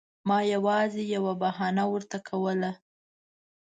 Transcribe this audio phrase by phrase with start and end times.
[0.27, 2.71] ما یوازې یوه بهانه ورته کوله.